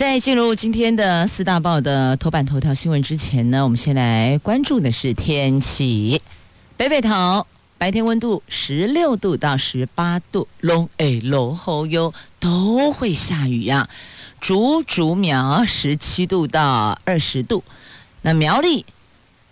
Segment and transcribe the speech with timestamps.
[0.00, 6.22] 在进入今天的四大报的头版头条新闻之前呢，我们先来关注的是天气。
[6.74, 7.46] 北北桃
[7.76, 13.90] 白天温度十六度到十八度，龙哎龙后哟都会下雨呀、
[14.40, 17.62] 竹竹苗十七度到二十度，
[18.22, 18.86] 那苗栗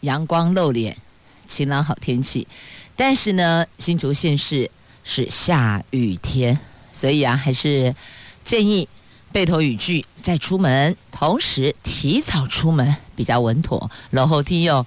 [0.01, 0.97] 阳光露脸。
[1.47, 2.49] 晴朗好天气，
[2.97, 4.71] 但是呢，新竹县市
[5.05, 6.59] 是下雨天，
[6.91, 7.95] 所以啊，还是
[8.45, 8.89] 建议
[9.33, 13.91] 备妥雨具再出门，同时提早出门比较稳妥。
[14.11, 14.85] 然后提哦，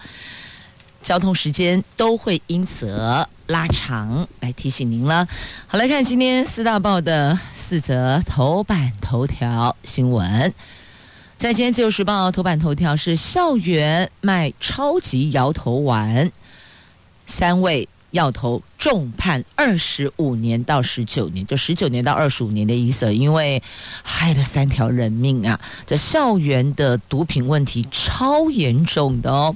[1.01, 5.27] 交通时间都会因此拉长，来提醒您了。
[5.67, 10.53] 好，来看今天四大报的四则头版头条新闻。
[11.37, 16.31] 在今天自由时报头版头条是校园卖超级摇头丸。
[17.25, 23.61] 三位要投重判二十五年到十九年，就十九年到二十五年的意思，因为
[24.03, 25.59] 害了三条人命啊！
[25.85, 29.55] 这校园的毒品问题超严重的哦。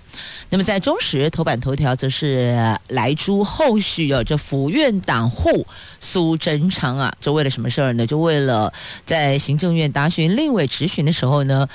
[0.50, 5.68] 那么在中时头版头条则是莱猪后续有、这府院党护
[6.00, 8.08] 苏贞昌啊，就为了什么事儿呢？
[8.08, 8.72] 就为了
[9.06, 11.68] 在行政院答询立委质询的时候呢，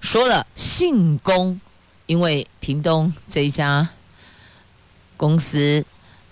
[0.00, 1.60] 说了信公，
[2.06, 3.88] 因为屏东这一家。
[5.18, 5.82] 公司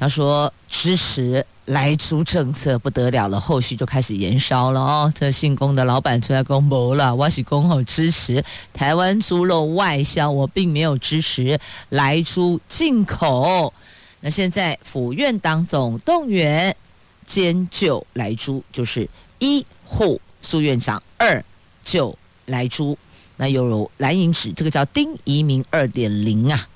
[0.04, 5.10] 他说支持莱猪政策不得了了，后续就开始延烧了哦。
[5.14, 8.44] 这姓龚的老板出来公布了，我是恭候支持
[8.74, 13.72] 台湾猪肉外销，我并没有支持莱猪进口。
[14.20, 16.76] 那现在府院党总动员
[17.24, 21.42] 兼救莱猪，就是一护苏院长，二
[21.82, 22.14] 救
[22.44, 22.98] 莱猪。
[23.38, 26.68] 那有蓝营指这个叫丁怡铭二点零啊。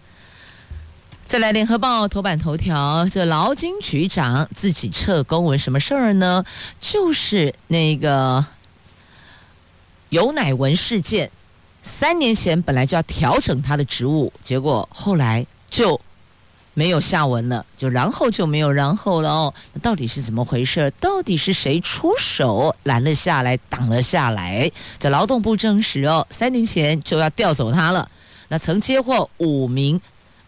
[1.28, 6.43] 再来，《联合报》头版头条，这劳金局长自己撤公文，什么事儿呢？
[6.81, 8.43] 就是那个
[10.09, 11.31] 游乃文事件，
[11.83, 16.00] 三年前本来就要调整他的职务，结果后来就
[16.72, 19.55] 没有下文了，就然后就没有然后了哦。
[19.75, 20.91] 那到底是怎么回事？
[20.99, 24.72] 到底是谁出手拦了下来，挡了下来？
[24.99, 28.11] 这劳动部证实哦，三年前就要调走他了。
[28.49, 30.00] 那曾接获五名。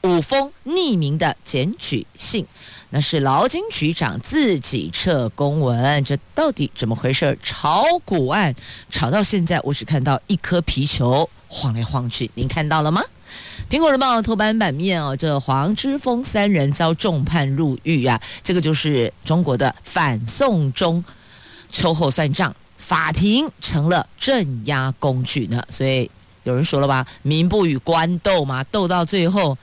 [0.03, 2.47] 五封匿名的检举信，
[2.88, 7.38] 那是劳金局长自己撤公文，这到底怎么回事？
[7.43, 8.55] 炒股案
[8.88, 13.03] 炒到现在，我只看到一颗皮球晃来晃去，您看到了吗？
[13.69, 21.05] 苹果日报头版版面哦，这黄之锋三人遭重判入狱啊，这个就是中国的反送中
[21.69, 25.62] 秋后算账，法庭成了镇压工具呢。
[25.69, 26.11] 所以
[26.44, 29.59] 有人说了吧，民不与官斗嘛，斗到最后。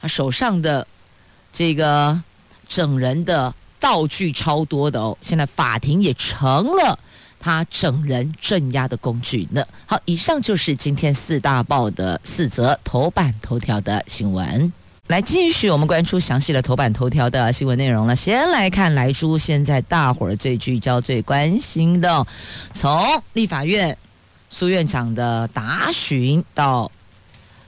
[0.00, 0.86] 他手上的
[1.52, 2.22] 这个
[2.68, 6.98] 整人的道具超多的哦，现在法庭也成了
[7.38, 9.64] 他整人镇压的工具呢。
[9.86, 14.72] 好，以上就是今天四大报的四则头版头条的新闻。
[15.08, 18.16] 来继续我们关注详细的头版头条的新闻内容了。
[18.16, 22.26] 先来看莱猪，现在大伙儿最聚焦、最关心的，
[22.72, 23.00] 从
[23.34, 23.96] 立法院
[24.48, 26.90] 苏院长的答询到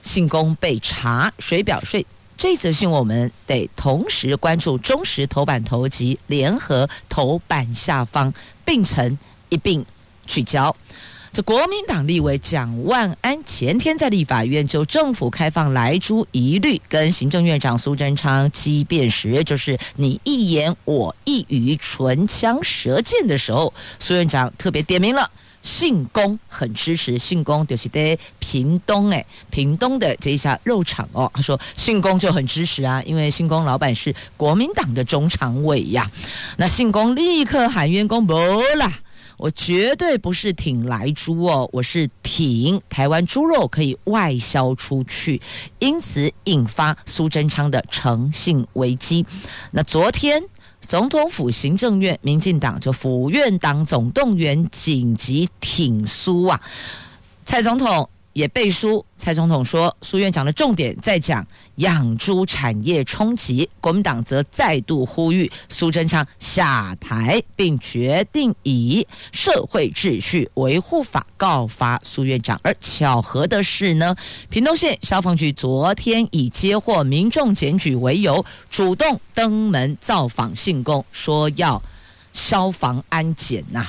[0.03, 2.05] 信公被查水表税。
[2.39, 8.33] 这则新闻我们得同时关注中实头版头及联合头版下方
[8.63, 9.19] 并成
[9.49, 9.85] 一并
[10.25, 10.73] 聚焦。
[11.33, 25.29] 这国民党立委蒋万安前天在立法院就政府开放莱猪疑虑跟行政院长苏贞昌激辩时，就是你一言我一语，唇枪舌剑的时候，苏院长特别点名了。
[25.61, 36.09] 信公很支持，信公就是在屏东哎，屏东的这一家肉厂哦，他说信公就很支持啊，因为信公老板是国民党的中常委呀。
[36.57, 38.33] 那信公立刻喊员工不
[38.77, 38.91] 啦，
[39.37, 45.41] 我绝对不是挺莱猪哦，我是挺台湾猪肉可以外销出去，
[45.79, 49.25] 因此引发苏贞昌的诚信危机。
[49.71, 50.43] 那昨天。
[50.89, 56.59] 总统府、行政院、民进党就府院党总动员紧急挺苏啊！
[57.45, 58.09] 蔡总统
[58.39, 61.45] 也背书，蔡总统说，苏院长的重点在讲
[61.75, 72.57] 养猪产业冲击，国民党则再度呼吁苏贞昌下台，并决定以社会秩序维护法告发苏院长。
[72.63, 74.15] 而巧合的是呢，
[74.49, 81.81] 屏东县消防局昨天以接获民众检举为由，主动登门造访信公，说要
[82.31, 83.85] 消防安检呐、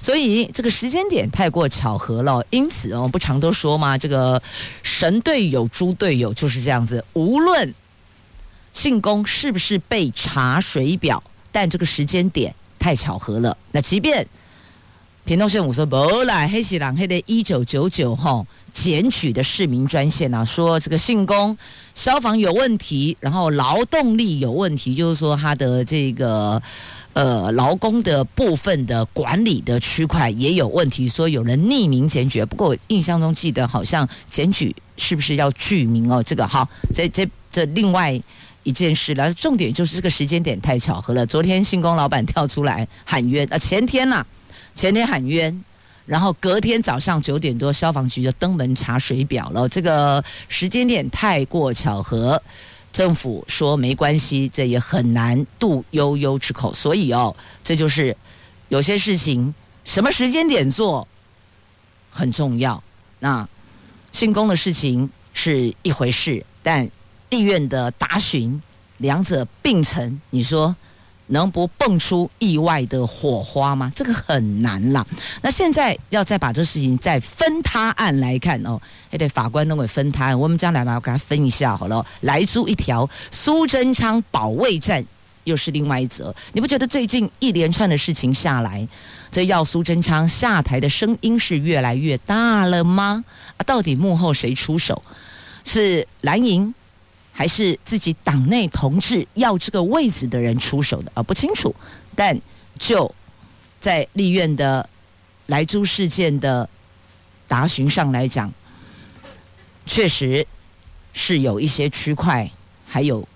[0.00, 4.40] 所以这个时间点太过巧合了，因此哦，不常都说嘛，这个
[4.82, 7.04] 神队友、猪队友就是这样子。
[7.14, 7.74] 无论
[8.72, 13.56] 信公是不是被查水表，但这个时间点太巧合了。
[13.72, 14.24] 那即便
[15.24, 21.58] 屏东县武说不来黑喜狼黑的一九九九号检举的市民专线啊，说这个信公
[21.94, 26.62] 消防有问题，然后劳动力有问题，就是说他的这个。
[27.18, 32.44] 呃，劳工的部分的管理的区块也有问题，说有人匿名检举。
[32.44, 36.22] 不过我印象中记得好像检举是不是要具名哦？
[36.22, 38.16] 这个好，这这这另外
[38.62, 39.34] 一件事了。
[39.34, 41.26] 重点就是这个时间点太巧合了。
[41.26, 44.24] 昨天信工老板跳出来喊冤，啊，前天呐、
[44.76, 45.64] 前天喊冤，
[46.06, 49.68] 然后隔天早上九点多消防局就登门查水表了。
[49.68, 52.40] 这个时间点太过巧合。
[52.98, 56.74] 政府说没关系，这也很难度悠悠之口。
[56.74, 58.16] 所以哦，这就是
[58.70, 59.54] 有些事情
[59.84, 61.06] 什么时间点做
[62.10, 62.82] 很重要。
[63.20, 63.48] 那
[64.10, 66.90] 庆功的事情是一回事，但
[67.30, 68.60] 立院的答询
[68.96, 70.74] 两者并存，你说？
[71.28, 73.90] 能不蹦出意外的火花吗？
[73.94, 75.06] 这个很难啦。
[75.42, 78.80] 那现在要再把这事情再分他案来看哦，
[79.10, 80.38] 还得法官认为分他案。
[80.38, 82.04] 我们将来把我给他分一下好了。
[82.22, 85.04] 莱猪一条，苏贞昌保卫战
[85.44, 86.34] 又是另外一则。
[86.52, 88.86] 你不觉得最近一连串的事情下来，
[89.30, 93.24] 这要苏贞昌下台的声音是越来越大了吗？
[93.56, 95.02] 啊，到底幕后谁出手？
[95.64, 96.74] 是蓝营？
[97.38, 101.22] 还是自己党内同志要这个位置的人出手的啊？
[101.22, 101.72] 不清楚。
[102.16, 102.36] 但
[102.76, 103.14] 就
[103.78, 104.90] 在立院的
[105.46, 106.68] 莱猪事件的
[107.46, 108.52] 答询上来讲，
[109.86, 110.44] 确实
[111.12, 112.50] 是有一些区块
[112.84, 113.28] 还有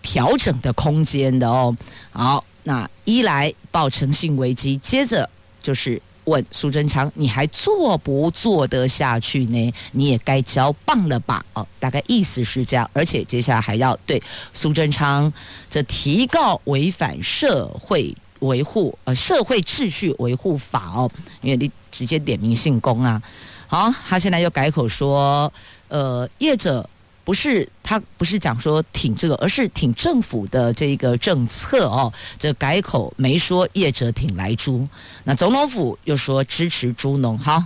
[0.00, 1.76] 调整的空间的哦。
[2.12, 5.28] 好，那一来报诚信危机，接着
[5.60, 6.00] 就是。
[6.24, 9.74] 问苏贞昌，你还做不做得下去呢？
[9.92, 11.44] 你也该交棒了吧？
[11.52, 12.88] 哦，大概意思是这样。
[12.92, 14.22] 而且接下来还要对
[14.52, 15.32] 苏贞昌
[15.68, 21.10] 这提告违反社会维护呃社会秩序维护法哦，
[21.40, 23.22] 因为你直接点名姓公啊。
[23.66, 25.52] 好，他现在又改口说，
[25.88, 26.88] 呃，业者。
[27.24, 32.12] 不是他不是讲说挺这个，而是挺政府的这个政策哦。
[32.38, 34.86] 这改口没说业者挺莱猪，
[35.24, 37.38] 那总统府又说支持猪农。
[37.38, 37.64] 好，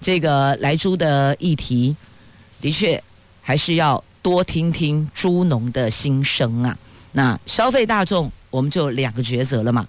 [0.00, 1.96] 这个莱猪的议题
[2.60, 3.02] 的确
[3.42, 6.78] 还是要多听听猪农的心声啊。
[7.12, 9.84] 那消费大众我们就两个抉择了嘛。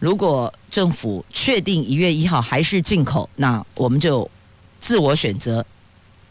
[0.00, 4.28] 如果政府确定一月一号还是进口，那我们就
[4.80, 5.64] 自我选择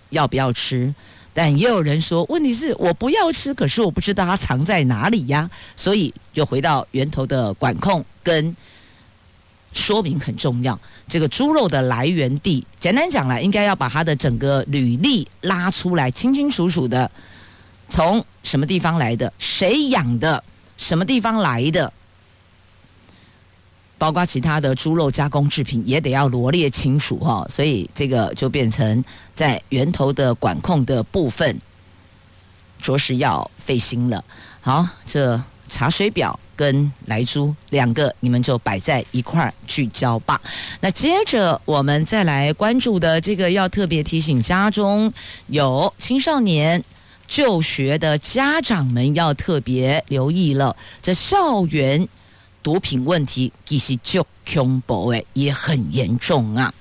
[0.09, 0.93] 要不要吃。
[1.41, 8.53] 但也有人说，问题是我不要吃，可是我不知道它藏在哪里呀，所以就回到源头的管控跟
[9.71, 10.77] 说明很重要。
[11.07, 17.09] 这个猪肉的来源地，简单讲来，应该要把它的整个履历拉出来，清清楚楚的，
[17.87, 20.43] 从什么地方来的，谁养的，
[20.75, 21.93] 什么地方来的。
[23.99, 29.03] 包括其他的猪肉加工制品也得要罗列清楚哈，所以这个就变成
[29.35, 31.59] 在源头的管控的部分，
[32.81, 34.23] 着实要费心了。
[34.61, 40.39] 好，这查水表跟来猪两个，你们就摆在一块儿聚焦吧。
[40.79, 45.11] 那接着我们再来关注的这个，要特别提醒家中
[45.47, 46.81] 有青少年
[47.27, 52.07] 就学的家长们要特别留意了，这校园。
[52.61, 56.73] 毒品问题其实就恐怖诶，也很严重啊！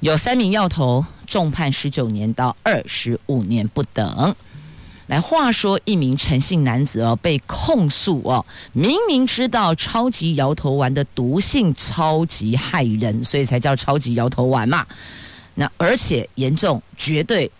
[0.00, 4.34] 有三名药头重判十九年到二十五年不等。
[5.06, 14.84] 来，话说一名陈姓男子哦，被控诉哦，明明知道超级摇头丸的毒性超级害人，所以才叫超级摇头丸嘛。
[15.54, 17.50] 那而且严重，绝对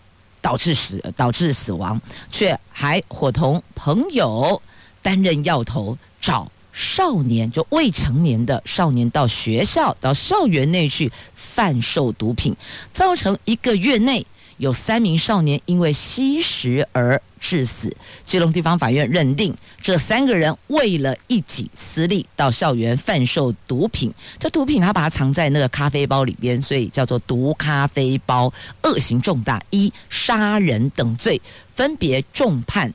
[0.41, 1.99] 导致死导致死亡，
[2.29, 4.61] 却还伙同朋友
[5.01, 6.51] 担任药头找。
[6.77, 12.55] 少年就未成年的少年到学校到校园内去贩售毒品，
[12.91, 14.23] 造成一个月内
[14.57, 17.91] 有三名少年因为吸食而致死。
[18.23, 24.13] 基隆地方法院认定，这三个人为了一己私利，到校园贩售毒品。
[24.37, 28.53] 这毒品他把它藏在那个咖啡包里边，所以叫做毒咖啡包，
[28.83, 31.41] 恶行重大，一杀人等罪，
[31.73, 32.93] 分别重判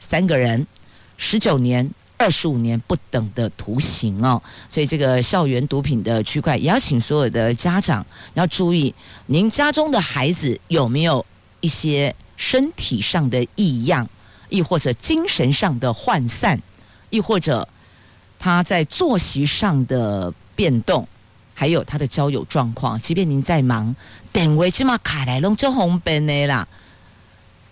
[0.00, 0.66] 三个人
[1.18, 1.90] 十九年。
[2.18, 8.92] 二十五年不等的徒刑哦，所以这个校园毒品的区块也要请所有的家长要注意，
[9.26, 11.24] 您家中的孩子有没有
[11.60, 14.08] 一些身体上的异样，
[14.48, 16.60] 亦或者精神上的涣散，
[17.10, 17.66] 亦或者
[18.36, 21.06] 他在作息上的变动，
[21.54, 22.98] 还有他的交友状况。
[23.00, 23.94] 即便您在忙，
[24.32, 26.66] 电话起码卡来拢就方便的啦。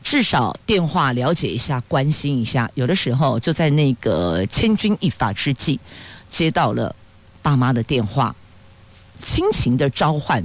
[0.06, 2.70] 至少电话了解一下，关心一下。
[2.74, 5.80] 有的时候就在那个千钧一发之际，
[6.28, 6.94] 接到了
[7.42, 8.32] 爸妈的电话，
[9.20, 10.40] 亲情的召唤，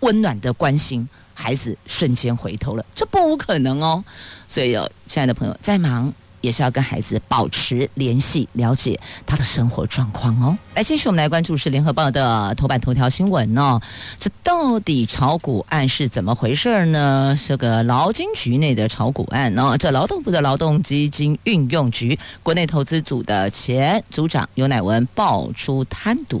[0.00, 4.04] 温暖的关心，孩子瞬间回头了，这不无可能哦。
[4.46, 6.12] 所以有亲爱的朋友在忙。
[6.40, 10.56] 也是要跟孩子保持联系，了解他的生活状况哦。
[10.74, 13.80] 来，继续我们来关注是联合报的头版头条新闻哦。
[14.18, 17.36] 这到底炒股案是怎么回事呢？
[17.46, 19.76] 这个劳金局内的炒股案哦。
[19.76, 26.40] 这劳动部的劳动基金运用局国内投资组的前组长尤乃文爆出贪赌。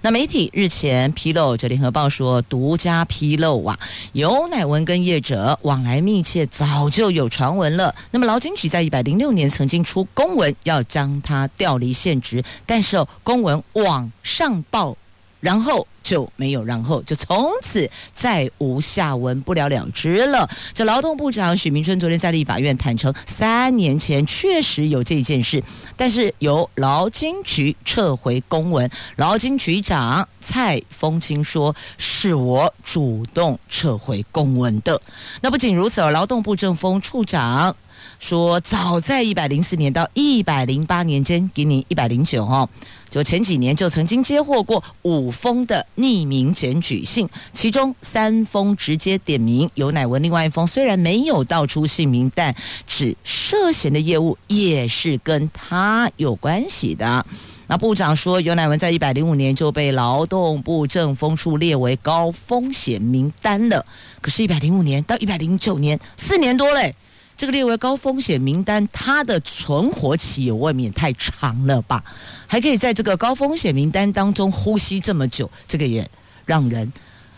[0.00, 3.78] 那媒体日前披露，这联合报说独家披露啊，
[4.12, 7.94] 尤乃文跟业者往来密切，早就有传闻了。
[8.10, 14.96] 那么劳金局在一百零六年曾经出公文要将他调离现职，但是公文往上报，
[15.40, 20.48] 然后就没有然后，就从此再无下文，不了了之了。
[20.72, 25.62] 这劳动部长许明春昨天在立法院坦承，三年前确实有这件事，
[25.96, 28.90] 但是由劳金局撤回公文。
[29.16, 35.00] 劳金局长蔡丰清说：“是我主动撤回公文的。”
[35.42, 37.76] 那不仅如此，劳动部政风处长。
[38.18, 42.68] 说，早在一百零四年到一百零八年间，给你一百零九哦，
[43.08, 52.54] 就前几年就曾经接获过五封的匿名检举信，其中三封直接点名尤乃文，另外一封虽然没有道出姓名，但
[52.86, 57.24] 指涉嫌的业务也是跟他有关系的。
[57.68, 63.84] 那部长说，尤乃文在一百零五年就被劳动部政风处列为高风险名单了，
[64.20, 66.94] 可是，一百零五年到一百零九年，四年多嘞。
[67.38, 72.02] 这个列为高风险名单，它的存活期也未免太长了吧？
[72.48, 76.04] 还可以在这个高风险名单当中呼吸这么久，这个也
[76.44, 76.92] 让人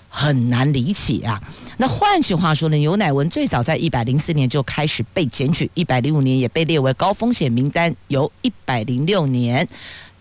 [0.09, 1.39] 很难理解啊。
[1.77, 9.69] 那换句话说呢，游乃文最早在一百零四年就开始被检举，一百零五年也被列为高风险名单，由一百零六年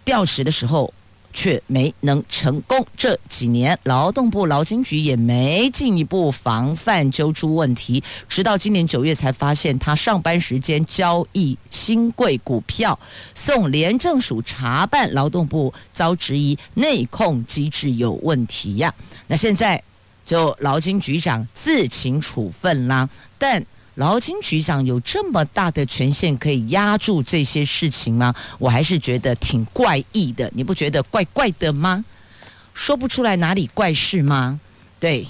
[0.04, 0.94] 调职的时候。
[1.34, 2.86] 却没能成功。
[2.98, 13.00] 这几年，劳动部劳金局也没进一步防范揪出问题，直到今年九月才发现他上班时间交易新贵股票，
[13.34, 18.94] 送廉政署查办，劳动部遭质疑内控机制有问题呀。
[19.28, 19.82] 那现在
[20.26, 23.66] 就劳金局长自请处分啦，但。
[24.00, 28.34] 劳金局长有这么大的权限可以压住这些事情吗？
[28.58, 32.06] 我还是觉得挺怪异的，你不觉得怪怪的吗？
[32.74, 34.58] 说不出来哪里怪事吗？
[35.02, 35.28] 对，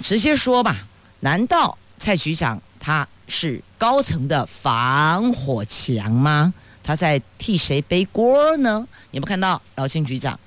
[0.00, 0.86] 直接说吧。
[1.20, 6.54] 难道蔡局长他是高层的防火墙吗？
[6.84, 8.86] 他在替谁背锅呢？
[9.10, 10.38] 你们看到劳金局长？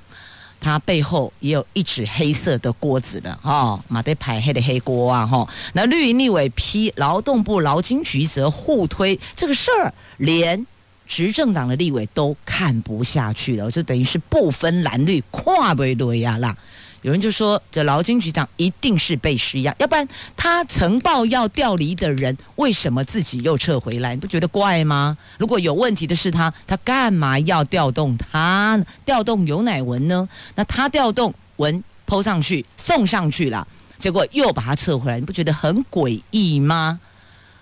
[0.62, 5.46] 他背后也有一只黑色的锅子的哈，马得牌黑的黑锅啊哈。
[5.74, 10.66] 那绿营立委批劳动部劳金局则互推这个事儿，连
[11.08, 16.56] 执政党的立委都看不下去了，就等于是不分蓝绿，跨不对呀啦。
[17.04, 24.14] 有人就说，这劳金局长一定是被施压，要不然他呈报要调离的人，为什么自己又撤回来？
[24.14, 25.18] 你不觉得怪吗？
[25.40, 28.86] 如果有问题的是他，他干嘛要调动他呢？
[29.04, 30.30] 调动游乃文呢？
[30.54, 33.68] 那他调动文抛上去送上去了，
[33.98, 37.00] 结果又把他撤回来，你不觉得很诡异吗？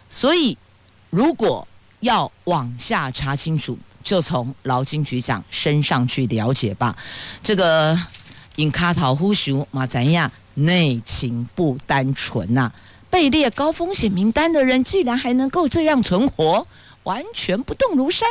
[0.10, 0.58] 所以，
[1.10, 1.66] 如果
[2.02, 6.94] 要往下查清楚，就从劳金局长身上去了解吧。
[7.42, 7.98] 这个。
[8.60, 12.70] 因卡桃呼熊马咱亚内情不单纯呐、
[13.10, 16.68] 被列高风险名单的人，竟然还能够这样存活，
[17.04, 18.28] 完全不动如山，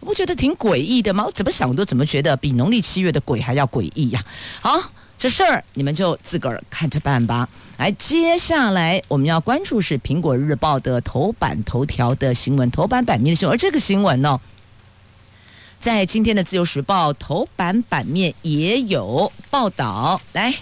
[0.00, 1.26] 不觉得挺诡异的吗？
[1.26, 4.24] 我怎么想都怎么觉得比农历七月的鬼还要诡异呀！
[4.62, 4.80] 好，
[5.18, 7.46] 这事儿你们就自个儿看着办吧。
[7.76, 14.40] 来，接下来我们要关注是《苹果日报》的头版头条的新闻，头版版面的新闻，而这个新闻呢、
[15.78, 20.20] 在今天的《自由时报》头版版面也有报道。
[20.32, 20.52] 来，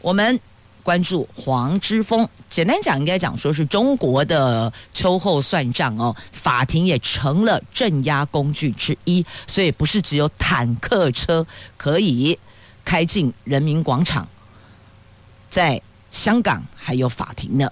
[0.00, 0.38] 我们
[0.82, 6.14] 关注黄之锋，简单讲，应该讲说是中国的秋后算账哦。
[6.32, 11.44] 法庭也成了镇压工具之一，所以不是只有坦克车
[11.76, 12.38] 可以
[12.84, 14.28] 开进人民广场，
[15.50, 17.68] 在香港还有法庭呢。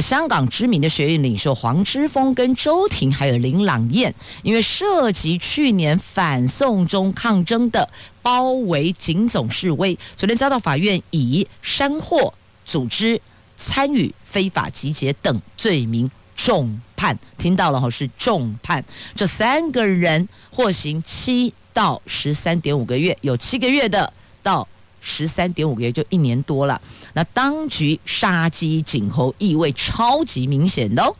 [0.00, 7.88] 香港知名的学运领袖黄之锋跟周庭还有林朗彦，因为涉及去年反送中抗争的
[8.22, 12.32] 包围警总示威，昨天遭到法院以煽惑。
[12.64, 13.20] 组织
[13.56, 18.84] 参与非法集结等罪名重判，听到了哈，是重判。
[19.14, 24.12] 这三个人获刑七到十三点五个月，有七个月的
[24.42, 24.66] 到
[25.00, 26.80] 十三点五个月，就一年多了。
[27.14, 31.14] 那当局杀鸡儆猴意味超级明显的哦。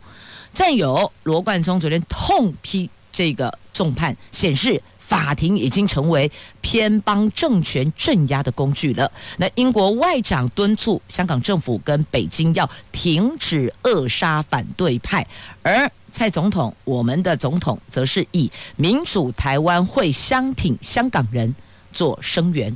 [0.53, 4.81] 战友罗冠聪昨天痛批这个重判，显示。
[4.99, 6.29] 法庭已经成为
[6.59, 9.09] 偏帮政权镇压的工具了。
[9.37, 15.25] 那英国外长敦促香港政府跟北京要停止扼杀反对派，
[15.63, 21.55] 而蔡总统，我们的总统，则是以民主台湾会相挺香港人
[21.93, 22.75] 做声援。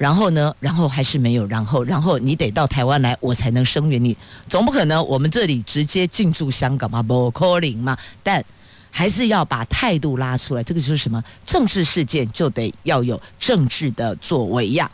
[0.00, 4.16] 然后呢，然后还是没有然后，然后你得到台湾来，我才能声援你。
[4.48, 7.94] 总不可能我们这里直接进驻香港嘛，不 calling 嘛。
[8.22, 8.42] 但
[8.90, 11.22] 还是要把态度拉出来，这个就是什么？
[11.44, 14.90] 政治事件就得要有政治的作为呀。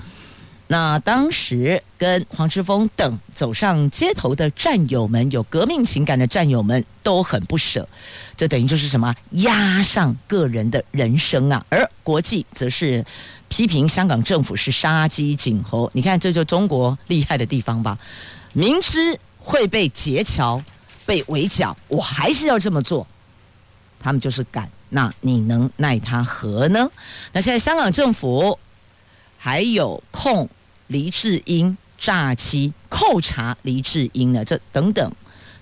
[0.68, 7.88] 那当时跟黄之锋等走上街头的战友们，有革命情感的战友们都很不舍，
[8.36, 9.14] 这等于就是什么？
[9.30, 11.64] 压上个人的人生啊！
[11.68, 13.04] 而国际则是
[13.48, 15.88] 批评香港政府是杀鸡儆猴。
[15.94, 17.96] 你看，这就中国厉害的地方吧？
[18.52, 20.60] 明知会被劫桥、
[21.04, 23.06] 被围剿，我还是要这么做。
[24.00, 26.90] 他们就是敢，那你能奈他何呢？
[27.32, 28.58] 那现在香港政府
[29.36, 30.48] 还有控
[30.86, 34.44] 黎智英诈欺、扣查黎智英呢？
[34.44, 35.10] 这等等，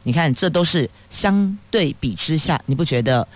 [0.02, 3.26] 你看，这都是相对比之下，你不觉得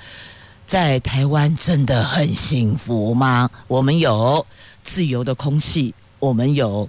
[0.66, 3.50] 在台湾真的很幸福吗？
[3.66, 4.44] 我们有
[4.82, 6.88] 自由的空气，我们有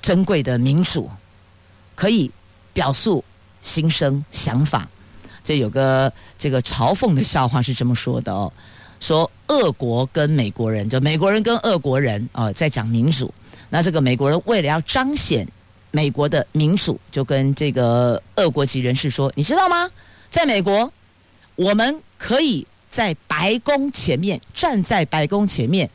[0.00, 1.10] 珍贵的民主，
[1.94, 2.30] 可以
[2.72, 3.24] 表述
[3.60, 4.88] 心声想法。
[5.42, 8.50] 这有个这个嘲讽的笑话是这么说的哦，
[9.04, 13.32] 说俄国跟美国人，就美国人跟俄国人哦，在讲民主。
[13.68, 15.46] 那这个美国人为了要彰显
[15.90, 19.90] 美国的民主，就跟这个俄国籍人士说：“你知道吗？
[20.30, 20.90] 在美国，
[21.54, 25.90] 我们可以在白宫前面站在白宫前面，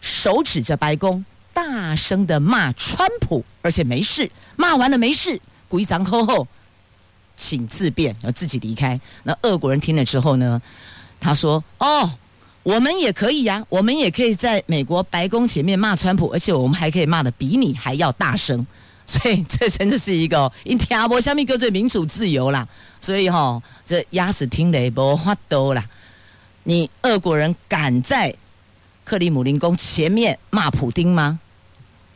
[0.00, 5.38] 手指着白宫，大声的骂川普，而且没事，骂完了没事，
[5.68, 6.48] 鼓一掌吼吼。”
[7.36, 8.98] 请自便，要自己离开。
[9.24, 10.62] 那俄国人听了之后呢？
[11.20, 12.10] 他说：“哦，
[12.64, 18.66] 我们也可以呀、我们也可以在美国白宫前面骂川普，而且我们还可以骂得比你还要大声。
[19.06, 22.66] 所以这真的是一个一听阿波下面叫做民主自由啦。
[23.00, 25.84] 所以哈、哦，这鸭子听雷无法多啦。
[26.64, 28.34] 你俄国人敢在
[29.04, 31.38] 克里姆林宫前面骂普丁吗？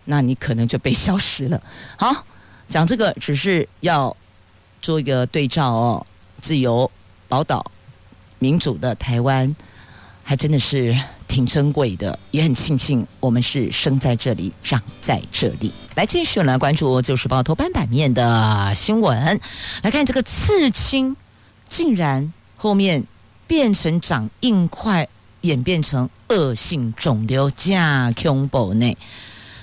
[0.06, 1.62] 那你可能就被消失了。
[1.96, 2.24] 好，
[2.68, 4.16] 讲这个只是要。”
[4.80, 6.06] 做一个对照哦，
[6.40, 6.88] 自由
[7.26, 7.68] 宝岛、
[8.38, 9.52] 民主的台湾，
[10.28, 10.94] 还真的是
[11.26, 15.72] 挺珍贵的，也很庆幸我们是生在这里、长在这里。
[15.94, 19.40] 来继续来关注《自由时报》头版版面的新闻，
[19.82, 21.16] 来看这个刺青，
[21.66, 23.02] 竟然后面
[23.46, 25.08] 变成长硬块，
[25.40, 28.94] 演变成恶性肿瘤，加恐怖呢。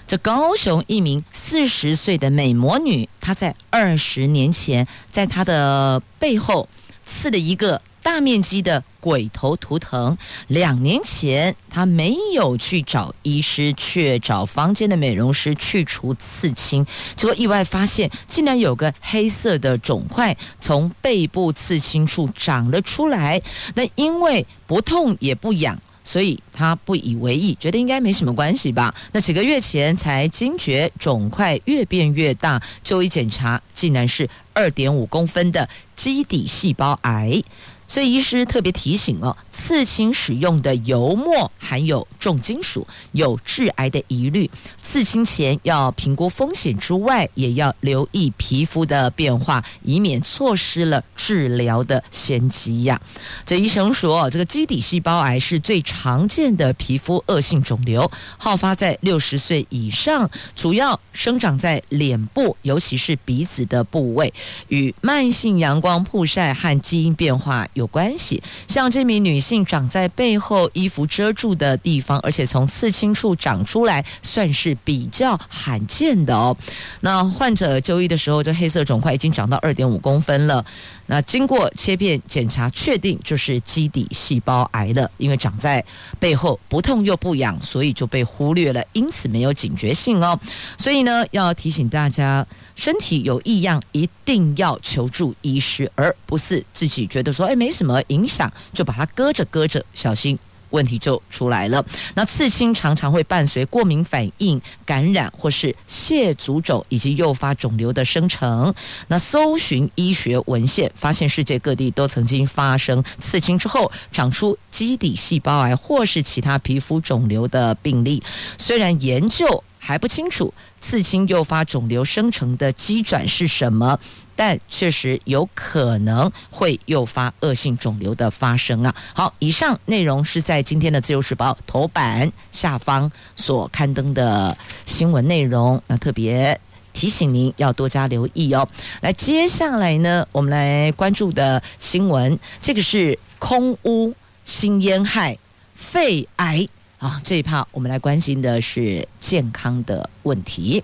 [0.08, 6.67] 这高雄一名四十岁的美魔女，她在二十年前，在她的背后
[7.06, 10.15] 刺了一个大面积的鬼头图腾。
[10.49, 23.41] 两年前，他没有去找医师，却找房间的美容师去除刺青，结果意外发现，竟然有个黑色的肿块从背部刺青处长了出来。
[23.73, 25.75] 那因为不痛也不痒。
[26.07, 28.93] 所以他不以为意，觉得应该没什么关系吧。
[29.11, 37.41] 那几个月前才惊觉肿块越变越大，就医检查，竟然是二点五公分的基底细胞癌。
[37.87, 44.49] 所以医师特别提醒了，刺青使用的油墨含有重金属，有致癌的疑虑。
[44.83, 53.01] 刺青前要评估风险之外，也要留意皮肤的变化，以免错失了治疗的先机呀。
[53.45, 64.31] 这医生说，这个基底细胞癌是最常见的皮肤恶性肿瘤，好发在六十岁以上，主要生长在脸部，尤其是鼻子的部位，
[64.67, 67.67] 与慢性阳光曝晒和基因变化。
[67.73, 68.41] 有关系。
[68.67, 76.58] 像这名女性长在背后衣服遮住的地方，而且从刺青处长出来，算是比较罕见的哦。
[77.01, 80.65] 那患者就医的时候，这黑色肿块已经长到二点五公分了。
[81.05, 85.86] 那经过切片检查，确定就是基底细胞癌了，因为长在
[86.19, 90.39] 背后不痛又不痒，所以就被忽略了，因此没有警觉性哦。
[90.79, 92.43] 所以呢，要提醒大家，
[92.75, 100.39] 身体有异样一定要求助医师，而不是自己觉得说，哎，没什么影响，就把它搁着搁着，小心。
[100.71, 101.85] 问题就出来了。
[102.15, 108.73] 那刺青常常会伴随过敏反应、感染或是蟹足肿，以及诱发肿瘤的生成。
[109.07, 118.21] 那搜寻医学文献，发现世界各地都曾经发生刺青之后长出基底细胞癌或是其他皮肤肿瘤的病例。
[118.57, 120.53] 虽然研究还不清楚
[120.85, 123.97] 刺青诱发肿瘤生成的机转是什么。
[124.35, 128.93] 但确实有可能会诱发恶性肿瘤的发生啊！
[129.13, 136.59] 好，以上内容是在今天的《自由时报》头版下方所刊登的新闻内容，那特别
[136.91, 138.67] 提醒您要多加留意哦。
[138.99, 145.37] 来，接下来呢，我们来关注的新闻，这个是空污、新烟害、
[145.73, 146.67] 肺癌
[147.05, 150.83] 啊，这一趴我们来关心的是健康的问题。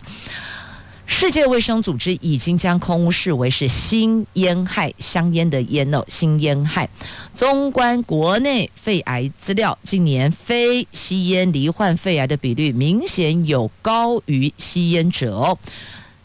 [1.07, 6.87] 世界卫生组织已经将空污视为是新烟害，香烟的烟哦，新烟害。
[7.33, 15.57] 纵观国内肺癌资料，近年非吸烟罹患肺癌的比率明显有高于吸烟者哦。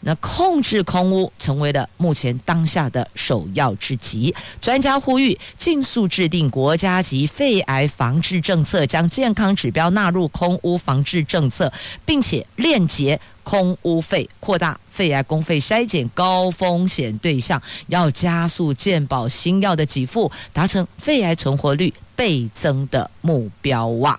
[0.07, 4.33] 那控制空污成为了目前当下的首要之急。
[4.61, 11.69] 专家呼吁，尽速制定国家级肺癌防治政策，将健康指标纳入空污防治政策，
[12.05, 24.17] 并且链接空污肺，扩大肺癌公费筛检高风险对象，要加速健保新药的给付，达成肺癌存活率倍增的目标哇！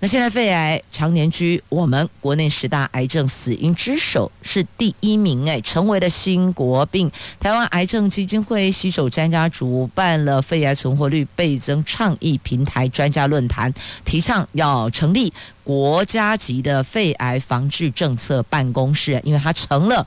[0.00, 7.10] 那现在肺癌常年居我们国内十大癌症死因之首，是第一名哎，成为了新国病。
[7.40, 15.32] 台湾癌症基金会携手专家主办了肺癌存活率倍增倡议平台专家论坛，提倡要成立
[15.64, 20.06] 国家级的肺癌防治政策办公室，因为它成了。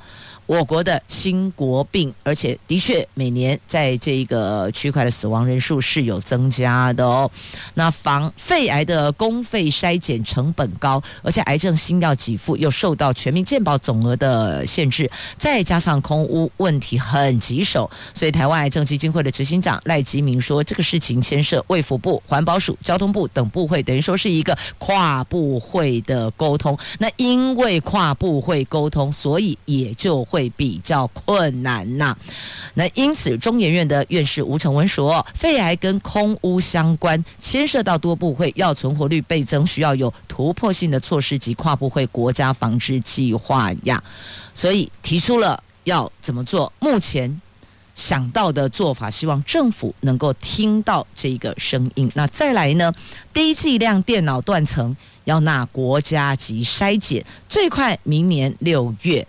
[0.51, 7.31] 我国的新国病，而且的确每年在这个区块的死亡人数是有增加的哦。
[7.75, 26.77] 那防肺癌的公费筛检成本高，而且癌症新药给付又受到全民健保总额的限制，再加上空污问题很棘手，所以台湾癌症基金会的执行长赖吉明说，这个事情牵涉卫福部、环保署、交通部等部会，等于说是一个跨部会的沟通。
[26.99, 30.40] 那因为跨部会沟通，所以也就会。
[30.41, 32.17] 会比较困难呐、
[32.73, 44.01] 那因此中研院的院士吴成文说，肺癌跟空污相关，牵涉到多部会，要存活率倍增，需要有突破性的措施及跨部会国家防治计划呀，
[44.55, 46.71] 所以提出了要怎么做。
[46.79, 47.39] 目前
[47.93, 52.09] 想到的做法，希望政府能够听到这个声音。
[52.15, 52.91] 那再来呢，
[53.31, 59.27] 低剂量电脑断层要纳国家级筛检，最快明年六月。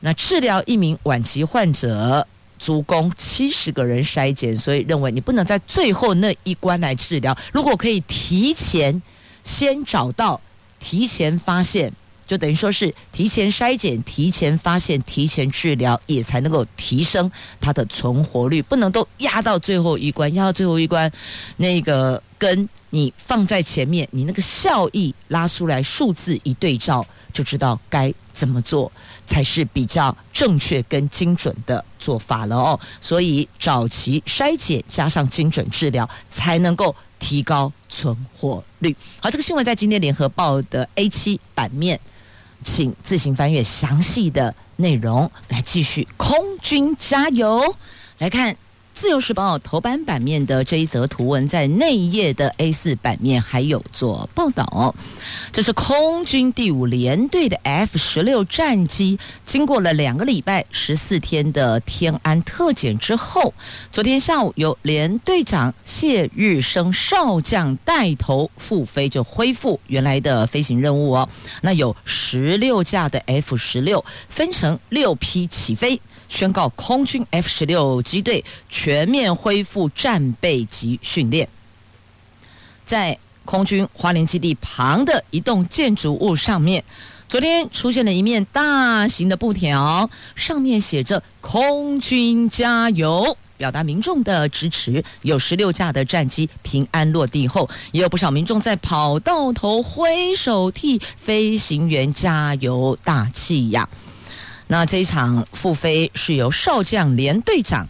[0.00, 2.26] 那治疗一名晚期患者，
[2.58, 7.36] 足供七十个人筛检，所以认为你不能在最后那一关来治疗。
[7.52, 9.02] 如果可以提前
[9.44, 10.40] 先找到、
[10.78, 11.92] 提前发现，
[12.26, 17.30] 就等于说是提前筛检、提前发现、提前治疗，也才能够提升
[17.60, 18.60] 它的存活率。
[18.60, 21.10] 不能都压到最后一关，压到最后一关，
[21.56, 28.90] 那个跟你放在前面，你那个效益拉出来，数字一对照，就知道该怎么做。
[29.26, 38.96] 才是比较正确跟精准的做法了哦，所以早期筛检加上精准治疗，才能够提高存活率。
[39.20, 42.00] 好，这个新闻在今天联合报的 A7 版面，
[42.64, 46.08] 请自行翻阅详细的内容来继续。
[46.16, 47.76] 空军加油！
[48.16, 48.56] 来看。
[48.98, 54.92] 自由时报头版版面的这一则图文，在内页的 A 四版面还有做报道。
[55.52, 63.54] 这是空军第五联队的 F 十六战机，经过了两个礼拜十四天的天安特检之后，
[63.92, 71.28] 昨天下午由联队长谢日升少将带头复飞，就恢复原来的飞行任务哦。
[71.62, 76.00] 那有十六架的 F 十六分成六批起飞。
[76.28, 81.48] 宣告空军 F 十六机队全面恢复战备及训练，
[82.84, 86.84] 在空军花莲基地旁的一栋建筑物上面，
[87.28, 95.02] 昨天出现了一面大型的布条，上面写着“空军加油”，表达民众的支持。
[95.22, 103.88] 有十六架的战机平安落地后，也有不少民众在跑道头挥手替飞行员加油打气呀。
[104.68, 107.88] 那这一场复飞是由少将连队长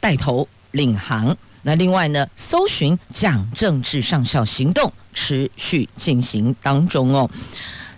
[0.00, 1.36] 带头领航。
[1.62, 7.30] 那另外呢，搜寻蒋正治上校行动持续进行当中哦。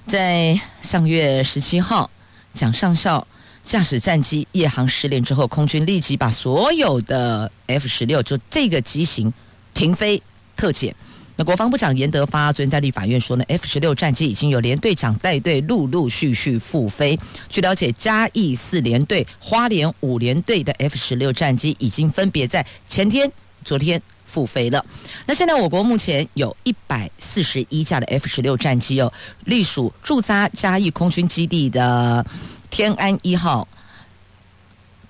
[0.06, 2.10] 在上月十七号，
[2.52, 3.24] 蒋上校
[3.62, 9.32] 驾驶战机夜航失联之后，空军立即把所有的 F 十六就这个机型
[9.74, 10.20] 停飞
[10.56, 10.92] 特检。
[11.36, 17.18] 那国防部长严德发昨天在立法院说呢，F 十六战机已经有连队长带队陆陆续续复飞。
[17.48, 23.30] 据了解，嘉义四联队、花莲五联队的 F 十六战机已经分别在前天、
[23.64, 24.00] 昨天。
[24.24, 24.82] 复飞了。
[25.26, 29.12] 那现在我国目前有一百四十一架的 F 十六战机哦，
[29.44, 32.24] 隶属驻扎嘉义空军基地的
[32.70, 33.68] 天安一号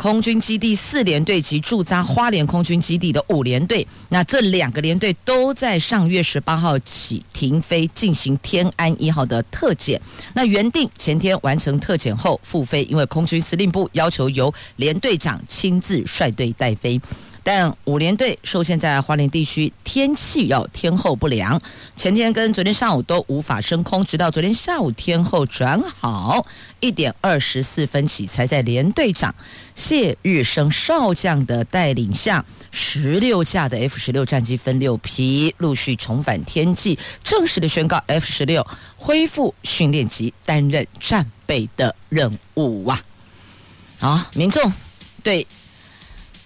[0.02, 3.86] 空军基地四连队及驻扎花莲空军基地的五连队。
[4.08, 10.02] 那这两个连队都在上月十八号起停飞进行天安一号的特检。
[10.34, 17.00] 那原定前天完成特检后复飞，因为空军司令部要求由连队长亲自率队带飞。
[17.44, 21.60] 但五连队受限在花莲地区天气要天候不良，
[21.96, 26.46] 前天跟昨天上午都无法升空，直到昨天下午天候转好，
[26.80, 29.34] 一点二十四分起才在连队长
[29.74, 38.64] 谢日升少将的带领下，十六架的 F 十六战机分六批陆续重返天际，正式的宣告 F 十六
[38.96, 43.00] 恢复训练及担任战备的任务啊！
[43.98, 44.72] 好，民众
[45.24, 45.44] 对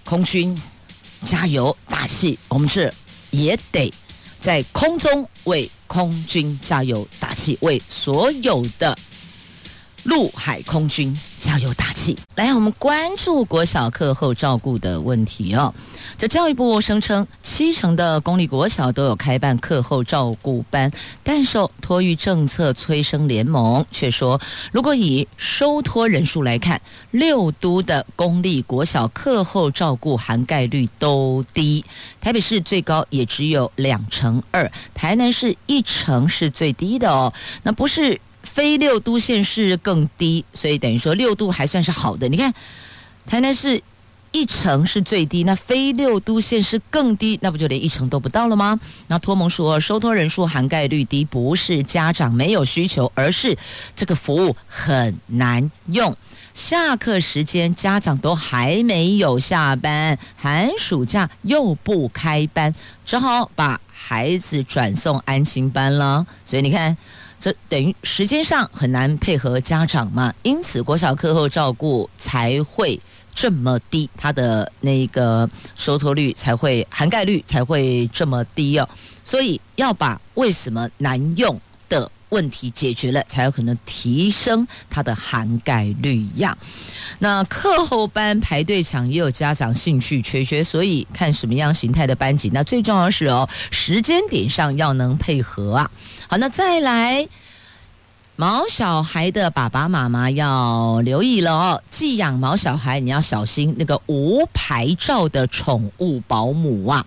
[0.04, 0.58] 空军。
[1.26, 2.92] 加油打气，我们是
[3.32, 3.92] 也得
[4.40, 8.96] 在空中为空军加油打气，为所有的
[10.06, 12.16] 陆海空军加油打气。
[12.36, 15.74] 来，我们关注国小课后照顾的问题哦。
[16.16, 20.90] 这教育部声称，七成的公立国小都有开办课后照顾班，
[21.24, 24.40] 但受托育政策催生联盟却说，
[24.70, 31.84] 如果以收托人数来看，六都的公立国小课后照顾涵盖率都低，
[32.20, 37.32] 台北市最高也只有两成二，台南市一成是最低的哦。
[37.64, 38.20] 那不是
[38.56, 42.26] 非六都县市更低，所以等于说六都还算是好的。
[42.26, 42.50] 你看，
[43.26, 43.82] 台南市。
[44.32, 48.78] 一成是最低，那非六都县市更低，那不就连一成都不到了吗？
[49.06, 53.56] 那托盟说，收托人数涵盖率低，不是家长没有需求，而是
[53.94, 56.14] 这个服务很难用。
[56.52, 62.74] 下课时间家长都还没有下班，寒暑假又不开班，
[63.06, 66.26] 只好把孩子转送安心班了。
[66.44, 66.94] 所以你看，
[67.38, 73.00] 这等于时间上很难配合家长嘛，因此国小课后照顾才会。
[73.38, 78.88] 这么低，它的那个收托率才会涵盖率才会这么低哦，
[79.22, 81.54] 所以要把为什么难用
[82.30, 86.56] 问题解决了，才有可能提升它的涵盖率呀。
[87.20, 92.50] 那课后班排队抢，也有家长兴趣缺缺，所以看什么样形态的班级。
[92.52, 95.90] 那最重要是哦，时间点上要能配合啊。
[96.28, 97.28] 好，那再来。
[98.38, 107.06] 毛小孩的爸爸妈妈要留意了哦，寄养毛小孩你要小心那个无牌照的宠物保姆啊。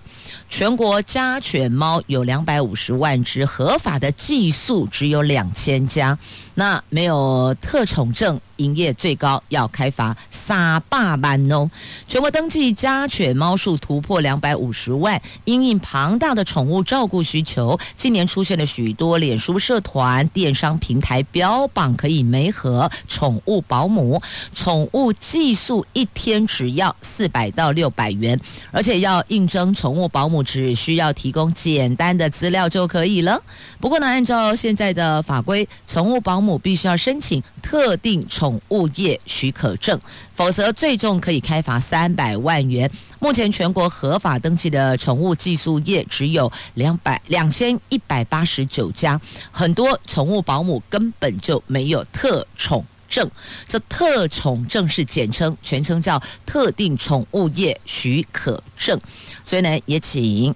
[0.49, 6.17] 全国家犬猫有两百五十万只，合法的寄宿只有两千家。
[6.59, 11.71] 那没有特宠证，营业最高要开罚三百万哦。
[12.05, 24.21] 全国登记家犬猫数突破两百五十万，因应庞大的宠物照顾需求，今年出现了许多脸书社团、电商平台标榜可以媒合宠物保姆，
[24.53, 28.37] 宠物寄宿一天只要四百到六百元，
[28.73, 33.41] 而且要应征宠物保姆，只需要提供简单的资料就可以了。
[33.79, 39.99] 不过呢，按照现在的法规，宠物保姆必须要申请特定宠物业许可证，
[40.33, 42.89] 否则最重可以开罚三百万元。
[43.19, 49.19] 目前全国合法登记的宠物寄宿业只有两百两千一百八十九家，
[49.51, 53.29] 很多宠物保姆根本就没有特宠证。
[53.67, 58.99] 这特宠证是简称，全称叫特定宠物业许可证。
[59.43, 60.55] 所以呢，也请。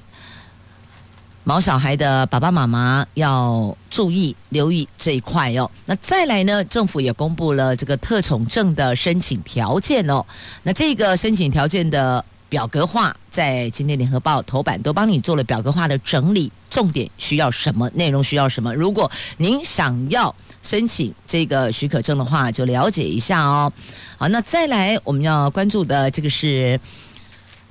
[1.45, 5.69] 毛小孩的爸爸妈妈要注意留意这一块哦。
[5.85, 10.25] 那再来呢，政府也公布了这个特宠证的申请条件哦。
[10.63, 18.73] 那这个申请条件的表格化在今天联合报头版都帮你做了表格化的整理，重点需要什么，内容需要什么。
[18.73, 23.69] 如果您想要申请这个许可证的话，就了解一下哦。
[24.17, 26.79] 好，那再来我们要关注的这个是。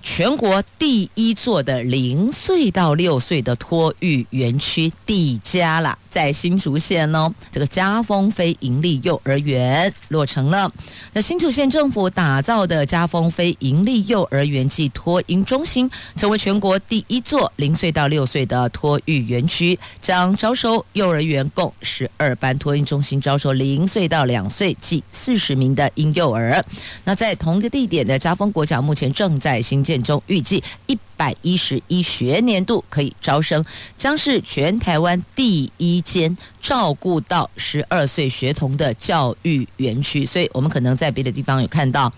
[0.03, 10.71] 全国第一座的零岁到六岁的托育园区抵家了，在新竹县哦，这个家丰非营利幼儿园落成了。
[11.12, 26.62] 那新竹县政府打造的家丰非营利幼儿园暨托婴中心，成为全国第一座零岁到六岁的托育园区，将招收幼儿园共十二班，托婴中心招收零岁到两岁计四十名的婴幼儿。
[27.05, 29.92] 那在同一个地点的家丰国小，目前正在新建。
[30.01, 33.65] 中预计一百一十一学年度可以招生，
[33.97, 40.25] 将是全台湾第一间照顾到十二岁学童的教育园区。
[40.25, 42.13] 所以，我们可能在别的地方有看到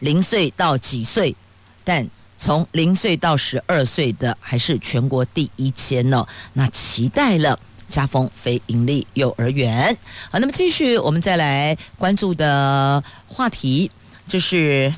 [0.00, 1.34] 零岁到几岁，
[1.84, 6.26] 但从零岁到十二岁的还是全国第一间呢。
[6.54, 9.96] 那期待了佳丰非营利幼儿园。
[10.30, 13.90] 好，那么继续我们再来关注的话题
[14.28, 14.92] 就是。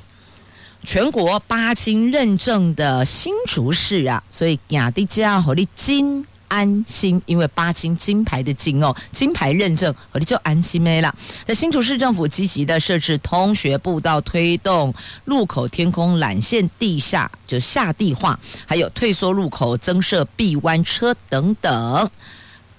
[0.84, 11.12] 全国八金认证的新竹市啊，所以亚迪加和你金安心，因为八金金牌的金哦，金牌认证和你就安心没了。
[11.44, 14.92] 在新竹市政府积极的设置通学步道，推动
[15.24, 22.08] 路口天空缆线地下就下地化，还有退缩路口增设避弯车等等。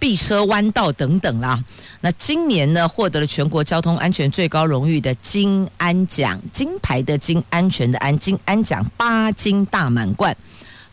[0.05, 1.59] 避车弯道等等啦，
[2.01, 10.37] 那今年呢，获得了全国交通安全最高荣誉的金安奖，金牌的金，安全的安，金安奖八金大满贯，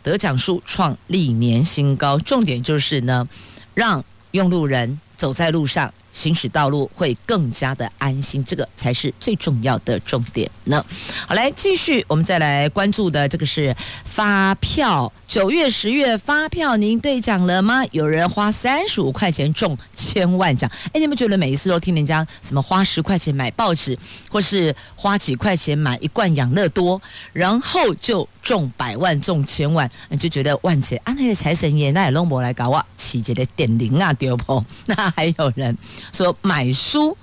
[0.02, 2.18] 得奖数创历年新高。
[2.20, 3.28] 重点就是呢，
[3.74, 5.92] 让用路人走在路上。
[6.12, 10.84] 行驶道路会更加的安心，这个才是最重要的重点呢。
[11.26, 17.82] 好，来继续，我们再来关注的这个是发票，九月、十月发票，您兑奖了吗？
[17.90, 23.98] 有人花三十五块钱中千万奖，哎，你们觉得每一次都听人家什么花十块钱买报纸，
[24.30, 27.00] 或是花几块钱买一罐养乐多，
[27.32, 35.76] 然后就中百万、中千万，你就觉得万劫啊，那个财神爷那也弄不来搞啊，奇节的点零啊丢破， 那还有人。
[36.10, 37.16] 说买书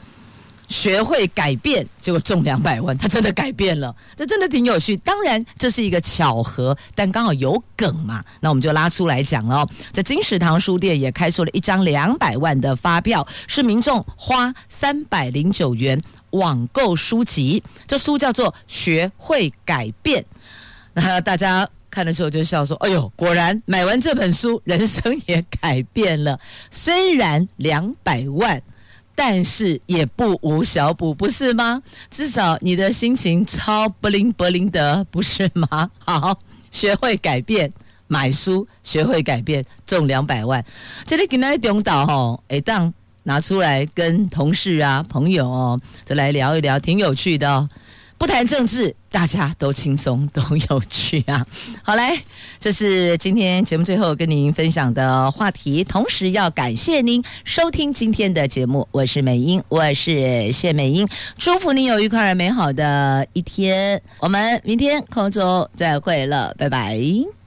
[0.67, 4.95] 学会改变，结果中两百万，他真的改变了，这真的挺有趣。
[4.97, 9.67] 当然这是一个巧合，但刚好有梗嘛，那我们就拉出来讲了。
[9.91, 20.21] 在金石堂书店也开出了一张两百万的发票，是民众花三百零九元网购书籍，这书叫做《学会改变》。
[20.93, 26.39] 那大家看了之后就笑说：“哎呦，果然买完这本书，人生也改变了。
[26.71, 28.62] 虽然两百万。”
[29.21, 31.84] 但是也不无小补，不是吗？
[32.10, 35.91] 至少你的心情超不灵不灵的，不是吗？
[35.99, 36.39] 好，
[36.71, 37.69] 学会改变，
[38.08, 40.63] 买书，学会改变，中两百万。
[41.06, 47.67] 这里给大家中岛吼，哎，当拿出来跟同事啊、朋友哦，再来聊一聊，挺有趣的哦。
[48.19, 51.43] 不谈政治，大家都轻松都有趣啊！
[51.82, 52.19] 好嘞，
[52.60, 67.38] 这是今天节目最后跟您分享的话题，同时要感谢您收听今天的节目，我是美英，我是谢美英，祝福您有愉快而美好的一天，我们明天空中再会了，拜拜。